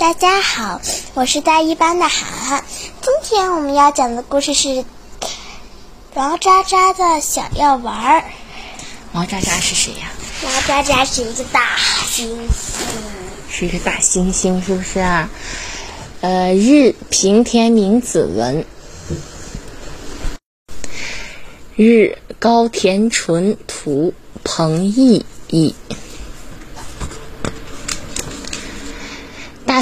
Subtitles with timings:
[0.00, 0.80] 大家好，
[1.12, 2.64] 我是大一班的涵涵。
[3.02, 4.68] 今天我们要讲的故事是
[6.14, 8.20] 《毛渣渣的小药丸儿》。
[9.12, 10.10] 毛渣渣是谁呀？
[10.42, 12.70] 毛渣渣是一个大猩猩，
[13.50, 15.28] 是一个大猩猩，是不是啊？
[16.22, 18.64] 呃，日平田明子文，
[21.76, 24.14] 日高田纯图，
[24.44, 25.74] 彭毅译。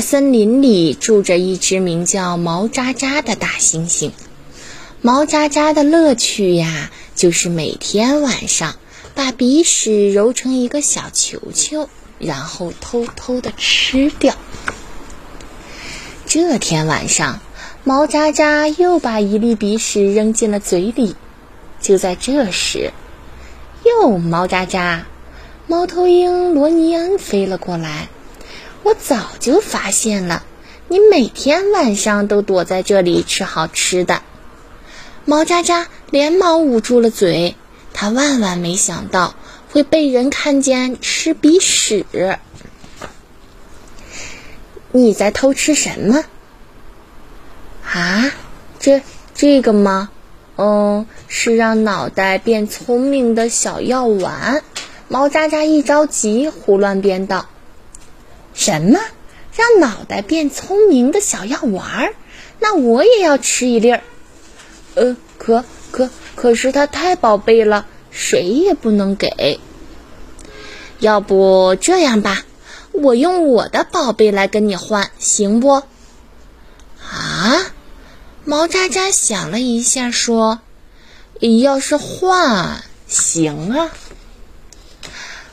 [0.00, 4.10] 森林里住着一只名叫毛渣渣的大猩猩。
[5.00, 8.74] 毛渣渣的乐趣呀，就是每天晚上
[9.14, 11.88] 把鼻屎揉成一个小球球，
[12.18, 14.34] 然后偷偷的吃掉。
[16.26, 17.40] 这天晚上，
[17.84, 21.14] 毛渣渣又把一粒鼻屎扔进了嘴里。
[21.80, 22.92] 就在这时，
[23.84, 25.06] 哟，毛渣渣，
[25.68, 28.08] 猫头鹰罗尼恩飞了过来。
[28.88, 30.42] 我早就发现了，
[30.88, 34.22] 你每天晚上都躲在这里吃好吃的。
[35.26, 37.54] 毛渣渣连忙捂住了嘴，
[37.92, 39.34] 他万万没想到
[39.70, 42.06] 会被人看见吃鼻屎。
[44.90, 46.24] 你在偷吃什么？
[47.92, 48.32] 啊，
[48.80, 49.02] 这
[49.34, 50.08] 这个吗？
[50.56, 54.62] 嗯，是让脑袋变聪明的小药丸。
[55.08, 57.44] 毛渣渣一着急，胡乱编道。
[58.58, 58.98] 什么？
[59.54, 62.14] 让脑袋变聪明的小药丸儿？
[62.58, 64.02] 那我也要吃一粒儿。
[64.94, 69.60] 呃，可可可是它太宝贝了，谁也不能给。
[70.98, 72.44] 要不这样吧，
[72.90, 75.82] 我用我的宝贝来跟你换，行不？
[77.00, 77.72] 啊？
[78.44, 80.60] 毛渣渣想了一下，说
[81.62, 83.90] ：“要是换，行啊。”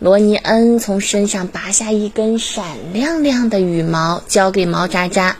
[0.00, 5.36] 罗尼恩从身上拔下一根闪亮亮的羽毛，交给毛渣渣。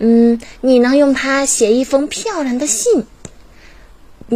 [0.00, 3.06] 嗯，你能用它写一封漂亮的信。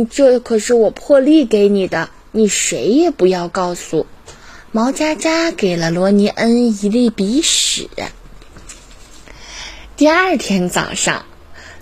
[0.08, 4.06] 这可是我破例给你的，你谁也不要告诉。
[4.70, 7.90] 毛渣渣给了罗尼恩一粒鼻屎。
[9.96, 11.24] 第二天早上，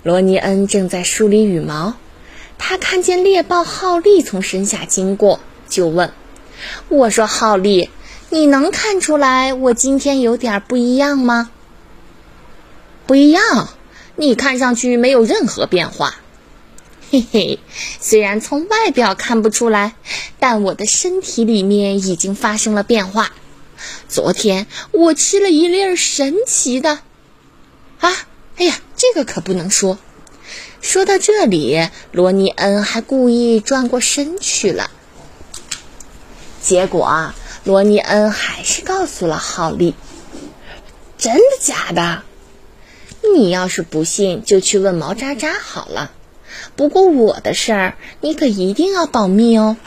[0.01, 1.93] 罗尼恩正在梳理羽毛，
[2.57, 5.39] 他看见猎豹浩利从身下经过，
[5.69, 6.11] 就问。
[6.89, 7.89] 我说：“浩利，
[8.29, 11.51] 你能看出来我今天有点不一样吗
[13.07, 13.69] ？”“不一样，
[14.15, 16.15] 你看上去没有任何变化。
[17.11, 17.59] ”“嘿嘿，
[17.99, 19.95] 虽然从外表看不出来，
[20.39, 23.31] 但我的身体里面已经发生了变化。
[24.07, 26.99] 昨天我吃了一粒神奇的……
[27.99, 28.11] 啊，
[28.57, 29.97] 哎呀，这个可不能说。”
[30.81, 34.91] 说到这里，罗尼恩还故意转过身去了。
[36.65, 39.93] 结果啊，罗尼恩还是告诉了浩利。
[41.19, 42.23] 真的假的？
[43.35, 46.09] 你要是不信，就去问毛渣渣好了。
[46.75, 49.77] 不过我的事儿，你可一定要保密哦。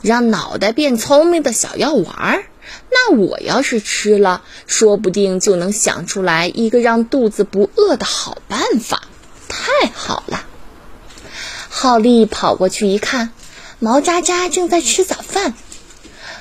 [0.00, 2.44] 让脑袋变聪明的小药丸儿，
[2.90, 9.02] 那我要是吃了，说不定就能想出来一个让肚子不饿的好办法。
[9.46, 10.42] 太好了！
[11.68, 13.30] 浩利跑过去一看。
[13.78, 15.54] 毛渣渣正在吃早饭，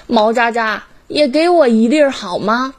[0.07, 2.75] 毛渣渣也给我一粒好吗？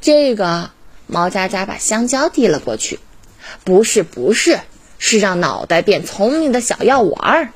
[0.00, 0.70] 这个
[1.06, 3.00] 毛渣渣把香蕉递了过去，
[3.64, 4.60] 不是不是，
[4.98, 7.50] 是让脑袋变聪明的小药丸儿。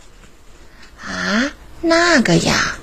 [1.00, 2.76] 啊，那个呀，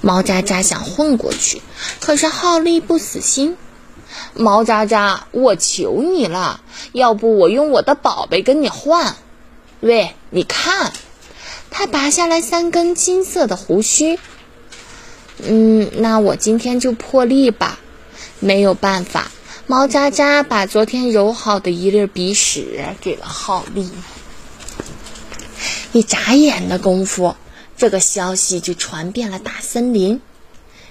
[0.00, 1.62] 毛渣渣想混过去，
[2.00, 3.56] 可是浩利不死心。
[4.32, 6.60] 毛渣渣，我求你了，
[6.92, 9.16] 要不我用我的宝贝跟你换？
[9.80, 10.92] 喂，你看。
[11.76, 14.20] 他拔下来三根金色的胡须。
[15.38, 17.80] 嗯，那我今天就破例吧。
[18.38, 19.32] 没有办法，
[19.66, 23.90] 毛渣渣把昨天揉好的一粒鼻屎给了浩利。
[25.90, 27.34] 一眨眼的功夫，
[27.76, 30.20] 这个消息就传遍了大森林。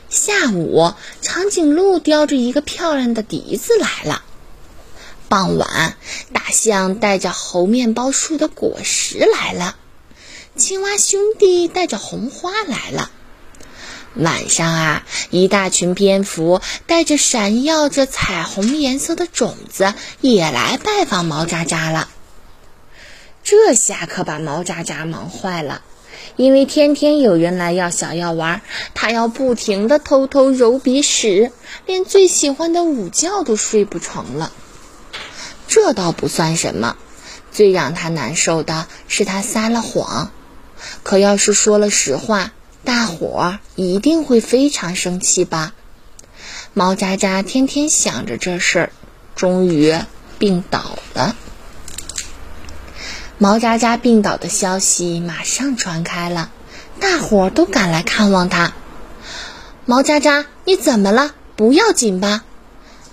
[0.09, 4.21] 下午，长颈鹿叼着一个漂亮的笛子来了。
[5.29, 5.95] 傍晚，
[6.33, 9.77] 大象带着猴面包树的果实来了。
[10.55, 13.09] 青蛙兄弟带着红花来了。
[14.13, 22.07] 晚上啊，一大群蝙蝠带着闪耀着彩虹颜色的种子也来拜访毛渣渣了。
[23.43, 25.81] 这下可把毛渣渣忙坏了，
[26.35, 28.61] 因为天天有人来要小药丸，
[28.93, 31.51] 他要不停的偷偷揉鼻屎，
[31.87, 34.51] 连最喜欢的午觉都睡不成了。
[35.67, 36.95] 这倒不算什么，
[37.51, 40.31] 最让他难受的是他撒了谎。
[41.03, 42.51] 可要是说了实话，
[42.83, 45.73] 大伙儿一定会非常生气吧？
[46.73, 48.89] 毛渣渣天天想着这事儿，
[49.35, 49.95] 终于
[50.39, 51.35] 病倒了。
[53.37, 56.49] 毛渣渣病倒的消息马上传开了，
[56.99, 58.73] 大伙儿都赶来看望他。
[59.85, 61.33] 毛渣渣，你怎么了？
[61.55, 62.43] 不要紧吧？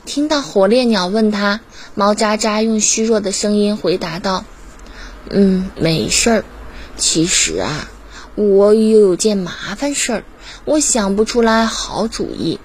[0.07, 1.61] 听到火烈鸟问他，
[1.95, 4.45] 毛渣渣用虚弱的声音回答道
[5.29, 6.45] ：“嗯，没事儿。
[7.01, 7.89] 其实啊，
[8.35, 10.25] 我有件麻烦事儿，
[10.67, 12.61] 我想不出来好主意。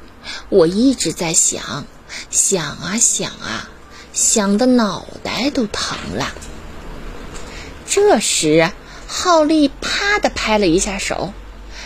[0.49, 1.85] 我一直在想，
[2.29, 3.69] 想啊想啊，
[4.11, 6.33] 想的脑袋都疼了。”
[7.87, 8.71] 这时，
[9.07, 11.31] 浩利啪的拍了一下手，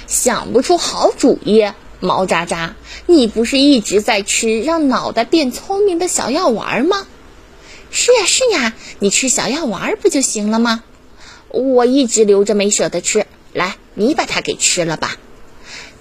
[0.07, 1.71] 想不出好主意。
[1.99, 2.75] 毛渣渣，
[3.05, 7.05] 你不是一直在吃让脑袋变聪明的小药丸吗？
[7.91, 10.83] 是呀是呀，你吃小药丸不就行了吗？
[11.49, 15.17] 我一直留着没舍得吃，来，你把它给吃了吧。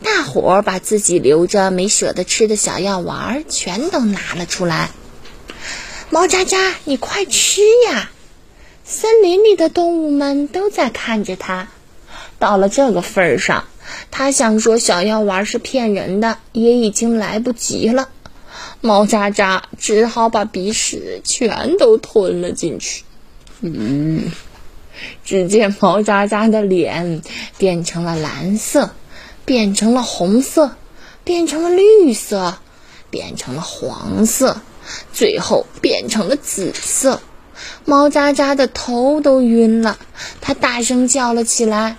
[0.02, 4.90] 大伙儿把自己留着没舍得吃的小药丸儿全都拿了出来。
[6.10, 8.10] 毛渣渣，你快吃呀！
[8.84, 11.68] 森林里的动物们都在看着他。
[12.38, 13.64] 到了这个份儿上。
[14.10, 18.10] 他想说小药丸是骗人的，也已经来不及了。
[18.82, 23.04] 毛渣渣只好把鼻屎全都吞了进去。
[23.60, 24.30] 嗯，
[25.24, 27.22] 只见毛渣渣的脸
[27.56, 28.90] 变成了蓝色，
[29.44, 30.72] 变成了红色，
[31.24, 32.58] 变成了绿色，
[33.10, 34.60] 变成了黄色，
[35.12, 37.20] 最后变成了紫色。
[37.84, 39.98] 毛渣渣的头都晕了，
[40.40, 41.96] 他大声叫了起来。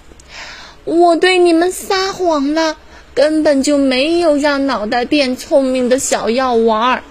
[0.86, 2.78] 我对你们撒谎了，
[3.14, 7.04] 根本就没有让脑袋变聪明的小药丸儿。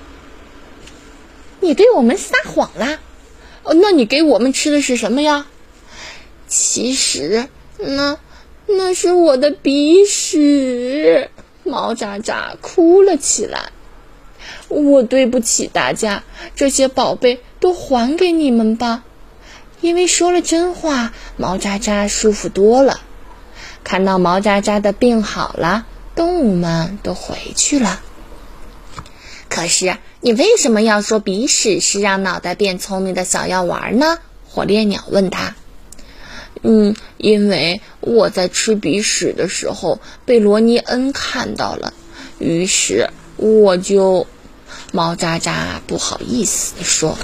[1.60, 2.98] 你对我们撒谎啦？
[3.64, 5.46] 哦，那你给我们吃的是什么呀？
[6.48, 8.18] 其实，那
[8.66, 11.30] 那是我的鼻屎。
[11.64, 13.70] 毛渣渣哭了起来。
[14.68, 16.24] 我对不起大家，
[16.56, 19.04] 这些宝贝都还给你们吧。
[19.80, 23.00] 因为说了真话，毛渣渣舒服多了。
[23.84, 28.00] 看到毛渣渣的病好了，动物们都回去了。
[29.48, 34.18] 可是你为什么要说鼻屎是让脑袋变聪明的小药丸呢？
[34.48, 35.54] 火烈鸟问他。
[36.62, 41.92] 嗯，因为我在吃鼻屎的时候被罗尼恩看到了，
[42.38, 44.26] 于是我就……
[44.92, 47.18] 毛渣渣不好意思地说。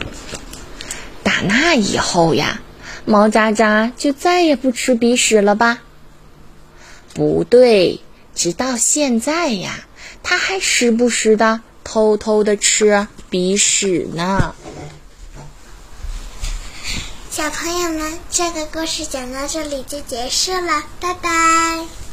[1.23, 2.61] 打那以后呀，
[3.07, 5.83] 毛渣渣就再也不吃鼻屎了吧？
[7.15, 8.01] 不对，
[8.35, 9.87] 直到现在呀，
[10.23, 14.55] 他还时不时的偷偷的吃鼻屎呢。
[17.35, 22.04] 小朋友们，这个故事讲到这里就结束了，拜拜。